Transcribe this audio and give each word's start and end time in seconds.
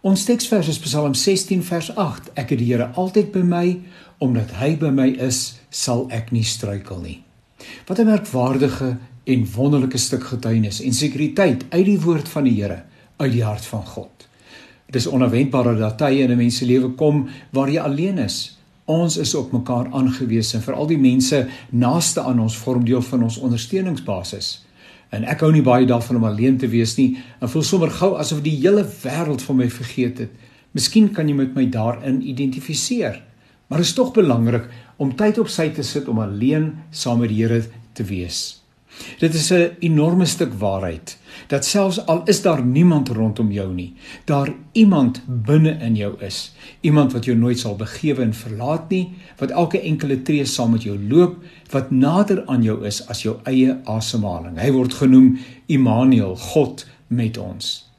Ons 0.00 0.22
teksvers 0.24 0.68
is 0.72 0.78
Psalm 0.80 1.12
16 1.12 1.60
vers 1.60 1.90
8. 1.92 2.30
Ek 2.40 2.54
het 2.54 2.60
die 2.62 2.70
Here 2.70 2.86
altyd 2.96 3.34
by 3.34 3.42
my, 3.44 3.64
omdat 4.24 4.54
hy 4.56 4.70
by 4.80 4.88
my 4.96 5.10
is, 5.20 5.58
sal 5.68 6.06
ek 6.08 6.30
nie 6.32 6.44
struikel 6.48 7.02
nie. 7.02 7.18
Wat 7.84 8.00
'n 8.00 8.08
merkwaardige 8.08 8.96
en 9.24 9.44
wonderlike 9.52 9.98
stuk 9.98 10.24
getuienis 10.24 10.80
en 10.80 10.96
sekuriteit 10.96 11.66
uit 11.68 11.84
die 11.84 12.00
woord 12.00 12.28
van 12.28 12.44
die 12.44 12.56
Here, 12.62 12.84
uit 13.18 13.32
die 13.32 13.44
hart 13.44 13.64
van 13.64 13.84
God. 13.84 14.28
Dit 14.86 14.96
is 14.96 15.06
onverwendbaar 15.06 15.76
dat 15.76 15.98
tye 15.98 16.24
in 16.24 16.30
'n 16.30 16.36
mens 16.36 16.56
se 16.56 16.64
lewe 16.64 16.88
kom 16.96 17.28
waar 17.52 17.68
jy 17.68 17.80
alleen 17.80 18.18
is. 18.18 18.58
Ons 18.86 19.16
is 19.16 19.34
op 19.34 19.52
mekaar 19.52 19.92
aangewese 19.92 20.56
en 20.56 20.62
veral 20.62 20.86
die 20.86 20.98
mense 20.98 21.48
naaste 21.70 22.20
aan 22.20 22.40
ons 22.40 22.56
vorm 22.56 22.84
deel 22.84 23.02
van 23.02 23.22
ons 23.22 23.38
ondersteuningsbasis. 23.38 24.64
En 25.10 25.24
ek 25.26 25.42
hou 25.42 25.50
nie 25.52 25.64
baie 25.66 25.86
daarvan 25.86 26.20
om 26.20 26.28
alleen 26.28 26.58
te 26.58 26.68
wees 26.70 26.94
nie 26.98 27.18
en 27.40 27.50
voel 27.50 27.66
sommer 27.66 27.90
gou 27.90 28.12
asof 28.18 28.42
die 28.44 28.56
hele 28.60 28.84
wêreld 29.02 29.42
van 29.42 29.58
my 29.58 29.68
vergeet 29.70 30.22
het. 30.22 30.30
Miskien 30.72 31.10
kan 31.14 31.28
jy 31.28 31.34
met 31.34 31.54
my 31.54 31.66
daarin 31.66 32.20
identifiseer. 32.22 33.18
Maar 33.66 33.82
dit 33.82 33.86
is 33.86 33.94
tog 33.94 34.12
belangrik 34.14 34.68
om 34.98 35.14
tyd 35.16 35.38
op 35.38 35.50
sy 35.50 35.68
te 35.74 35.82
sit 35.86 36.08
om 36.10 36.22
alleen 36.22 36.72
saam 36.90 37.22
met 37.22 37.30
die 37.30 37.42
Here 37.42 37.62
te 37.94 38.06
wees. 38.06 38.62
Dit 39.18 39.34
is 39.34 39.50
'n 39.52 39.76
enorme 39.80 40.26
stuk 40.26 40.52
waarheid 40.58 41.16
dat 41.48 41.64
selfs 41.64 42.06
al 42.06 42.22
is 42.26 42.42
daar 42.42 42.64
niemand 42.64 43.08
rondom 43.08 43.52
jou 43.52 43.68
nie, 43.74 43.94
daar 44.24 44.52
iemand 44.72 45.22
binne 45.26 45.78
in 45.80 45.96
jou 45.96 46.14
is, 46.20 46.52
iemand 46.80 47.12
wat 47.12 47.24
jou 47.24 47.36
nooit 47.36 47.58
sal 47.58 47.76
begewe 47.76 48.22
en 48.22 48.34
verlaat 48.34 48.90
nie, 48.90 49.12
wat 49.38 49.50
elke 49.50 49.80
enkele 49.80 50.22
tree 50.22 50.44
saam 50.44 50.74
met 50.76 50.82
jou 50.82 50.98
loop, 50.98 51.38
wat 51.70 51.90
nader 51.90 52.44
aan 52.46 52.62
jou 52.62 52.84
is 52.86 53.02
as 53.08 53.22
jou 53.22 53.38
eie 53.44 53.78
asemhaling. 53.84 54.58
Hy 54.58 54.72
word 54.74 54.94
genoem 55.00 55.38
Immanuel, 55.66 56.36
God 56.36 56.86
met 57.08 57.38
ons. 57.38 57.90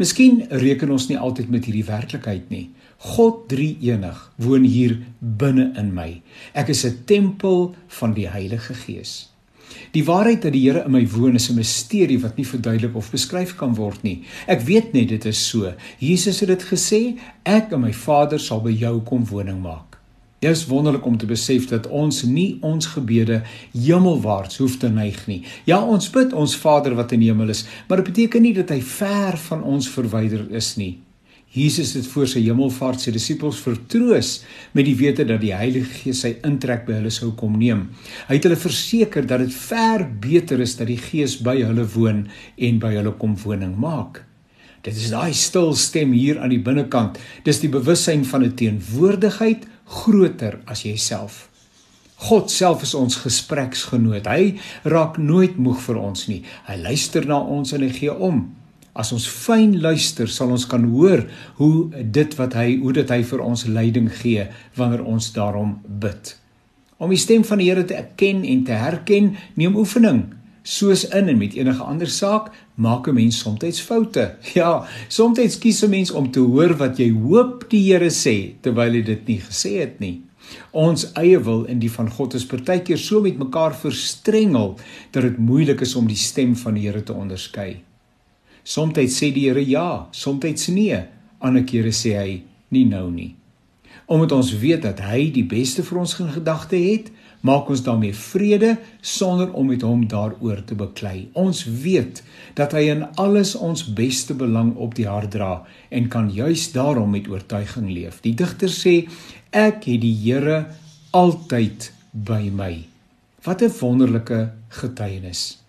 Miskien 0.00 0.46
reken 0.48 0.90
ons 0.90 1.08
nie 1.10 1.18
altyd 1.18 1.50
met 1.52 1.66
hierdie 1.68 1.86
werklikheid 1.86 2.48
nie. 2.50 2.70
God 3.12 3.44
drie-enig 3.50 4.18
woon 4.40 4.64
hier 4.64 4.96
binne 5.20 5.68
in 5.76 5.92
my. 5.94 6.22
Ek 6.54 6.72
is 6.72 6.84
'n 6.84 7.04
tempel 7.04 7.74
van 7.88 8.14
die 8.14 8.28
Heilige 8.28 8.74
Gees. 8.74 9.28
Die 9.92 10.04
waarheid 10.04 10.42
dat 10.42 10.52
die 10.52 10.64
Here 10.66 10.84
in 10.84 10.92
my 10.92 11.06
woon 11.08 11.34
is 11.34 11.48
'n 11.50 11.54
misterie 11.54 12.20
wat 12.20 12.36
nie 12.36 12.46
verduidelik 12.46 12.96
of 12.96 13.10
beskryf 13.10 13.56
kan 13.56 13.74
word 13.74 14.02
nie. 14.02 14.22
Ek 14.46 14.60
weet 14.60 14.92
net 14.92 15.08
dit 15.08 15.24
is 15.24 15.48
so. 15.48 15.72
Jesus 15.98 16.40
het 16.40 16.48
dit 16.48 16.62
gesê, 16.62 17.18
ek 17.44 17.72
en 17.72 17.80
my 17.80 17.92
Vader 17.92 18.40
sal 18.40 18.60
by 18.60 18.70
jou 18.70 19.00
kom 19.00 19.24
woning 19.24 19.62
maak. 19.62 19.96
Dit 20.38 20.50
is 20.50 20.66
wonderlik 20.66 21.06
om 21.06 21.16
te 21.16 21.26
besef 21.26 21.68
dat 21.68 21.86
ons 21.88 22.22
nie 22.22 22.58
ons 22.60 22.86
gebede 22.86 23.42
hemelwaarts 23.72 24.56
hoef 24.56 24.76
te 24.76 24.88
neig 24.88 25.26
nie. 25.26 25.42
Ja, 25.64 25.80
ons 25.80 26.10
bid 26.10 26.32
ons 26.32 26.56
Vader 26.56 26.94
wat 26.94 27.12
in 27.12 27.20
die 27.20 27.30
hemel 27.30 27.48
is, 27.48 27.64
maar 27.88 27.96
dit 27.96 28.12
beteken 28.12 28.42
nie 28.42 28.52
dat 28.54 28.68
hy 28.68 28.80
ver 28.80 29.38
van 29.48 29.62
ons 29.62 29.88
verwyder 29.88 30.44
is 30.50 30.74
nie. 30.76 31.05
Jesus 31.54 31.94
het 31.96 32.06
voor 32.10 32.26
sy 32.28 32.42
hemelvaart 32.44 33.00
sy 33.00 33.12
disippels 33.14 33.60
vertroos 33.64 34.32
met 34.76 34.84
die 34.84 34.96
wete 34.98 35.24
dat 35.24 35.40
die 35.40 35.54
Heilige 35.56 36.02
Gees 36.02 36.20
sy 36.24 36.34
intrek 36.44 36.84
by 36.88 36.98
hulle 36.98 37.12
sou 37.14 37.30
kom 37.38 37.56
neem. 37.56 37.86
Hy 38.28 38.36
het 38.36 38.48
hulle 38.48 38.58
verseker 38.60 39.24
dat 39.28 39.44
dit 39.44 39.54
ver 39.54 40.04
beter 40.20 40.60
is 40.60 40.76
dat 40.76 40.90
die 40.90 41.00
Gees 41.00 41.38
by 41.40 41.56
hulle 41.62 41.86
woon 41.94 42.26
en 42.56 42.80
by 42.82 42.92
hulle 42.98 43.14
kom 43.20 43.38
woning 43.44 43.76
maak. 43.80 44.24
Dit 44.86 44.94
is 44.94 45.10
daai 45.10 45.32
stil 45.34 45.72
stem 45.74 46.12
hier 46.14 46.38
aan 46.38 46.52
die 46.52 46.62
binnekant. 46.62 47.16
Dis 47.46 47.62
die 47.62 47.72
bewussyn 47.72 48.24
van 48.24 48.44
'n 48.44 48.54
teenwoordigheid 48.54 49.66
groter 49.86 50.60
as 50.66 50.82
jouself. 50.82 51.48
God 52.16 52.50
self 52.50 52.82
is 52.82 52.94
ons 52.94 53.16
gespreksgenoot. 53.16 54.26
Hy 54.26 54.58
raak 54.84 55.18
nooit 55.18 55.56
moeg 55.56 55.80
vir 55.80 55.96
ons 55.96 56.28
nie. 56.28 56.42
Hy 56.64 56.76
luister 56.76 57.26
na 57.26 57.38
ons 57.40 57.72
en 57.72 57.82
hy 57.82 57.90
gee 57.92 58.12
om. 58.12 58.54
As 58.96 59.12
ons 59.12 59.26
fyn 59.28 59.74
luister, 59.84 60.28
sal 60.32 60.54
ons 60.54 60.64
kan 60.68 60.84
hoor 60.88 61.26
hoe 61.58 62.04
dit 62.16 62.34
wat 62.38 62.56
hy 62.56 62.78
hoe 62.80 62.94
dit 62.96 63.10
hy 63.12 63.20
vir 63.28 63.42
ons 63.44 63.66
leiding 63.68 64.08
gee 64.22 64.46
wanneer 64.78 65.04
ons 65.04 65.28
daarom 65.34 65.76
bid. 65.84 66.32
Om 66.96 67.12
die 67.12 67.20
stem 67.20 67.44
van 67.44 67.60
die 67.60 67.68
Here 67.68 67.84
te 67.84 67.98
erken 67.98 68.40
en 68.48 68.64
te 68.64 68.72
herken, 68.72 69.34
neem 69.60 69.76
oefening. 69.76 70.22
Soos 70.66 71.04
in 71.14 71.28
en 71.28 71.36
met 71.38 71.54
enige 71.54 71.84
ander 71.84 72.08
saak, 72.08 72.48
maak 72.74 73.08
'n 73.08 73.14
mens 73.14 73.38
soms 73.38 73.80
foute. 73.80 74.36
Ja, 74.54 74.86
soms 75.08 75.58
kies 75.58 75.82
'n 75.84 75.90
mens 75.90 76.10
om 76.10 76.30
te 76.30 76.40
hoor 76.40 76.74
wat 76.76 76.98
jy 76.98 77.12
hoop 77.12 77.68
die 77.68 77.92
Here 77.92 78.10
sê 78.10 78.54
terwyl 78.62 78.92
hy 78.92 79.02
dit 79.02 79.28
nie 79.28 79.40
gesê 79.40 79.78
het 79.80 80.00
nie. 80.00 80.22
Ons 80.72 81.12
eie 81.12 81.38
wil 81.38 81.66
en 81.66 81.78
die 81.78 81.90
van 81.90 82.08
God 82.10 82.34
is 82.34 82.46
partykeer 82.46 82.98
so 82.98 83.20
met 83.20 83.38
mekaar 83.38 83.74
verstrengel 83.74 84.78
dat 85.10 85.22
dit 85.22 85.38
moeilik 85.38 85.80
is 85.80 85.94
om 85.96 86.06
die 86.06 86.16
stem 86.16 86.56
van 86.56 86.74
die 86.74 86.86
Here 86.88 87.02
te 87.02 87.12
onderskei. 87.12 87.82
Somstyds 88.66 89.14
sê 89.20 89.30
die 89.30 89.44
Here 89.46 89.62
ja, 89.62 90.08
somstyds 90.10 90.66
nee. 90.74 90.98
Ander 91.38 91.62
kere 91.62 91.92
sê 91.94 92.16
hy 92.18 92.30
nie 92.74 92.82
nou 92.88 93.06
nie. 93.14 93.36
Omdat 94.10 94.32
ons 94.34 94.48
weet 94.58 94.82
dat 94.82 94.98
hy 95.06 95.28
die 95.34 95.44
beste 95.46 95.84
vir 95.86 96.00
ons 96.02 96.14
gedagte 96.18 96.78
het, 96.78 97.12
maak 97.46 97.68
ons 97.70 97.84
daarmee 97.86 98.14
vrede 98.18 98.72
sonder 99.06 99.52
om 99.54 99.68
met 99.70 99.84
hom 99.86 100.02
daaroor 100.10 100.64
te 100.66 100.74
beklei. 100.78 101.28
Ons 101.38 101.62
weet 101.82 102.24
dat 102.58 102.74
hy 102.74 102.88
in 102.90 103.04
alles 103.22 103.54
ons 103.54 103.84
beste 103.94 104.34
belang 104.34 104.72
op 104.82 104.96
die 104.98 105.06
hart 105.06 105.30
dra 105.36 105.60
en 105.94 106.08
kan 106.10 106.32
juis 106.34 106.72
daarom 106.74 107.14
met 107.14 107.28
oortuiging 107.30 107.86
leef. 107.92 108.18
Die 108.26 108.34
digter 108.34 108.72
sê 108.72 108.96
ek 109.54 109.86
het 109.86 110.02
die 110.02 110.16
Here 110.24 110.64
altyd 111.14 111.92
by 112.10 112.48
my. 112.50 112.82
Wat 113.46 113.62
'n 113.62 113.70
wonderlike 113.78 114.50
getuienis. 114.68 115.62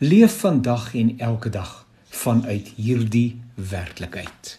Leef 0.00 0.40
vandag 0.40 0.94
en 0.94 1.18
elke 1.18 1.50
dag 1.50 1.87
vanuit 2.18 2.72
hierdie 2.76 3.40
werklikheid. 3.54 4.58